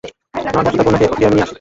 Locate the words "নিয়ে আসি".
1.35-1.49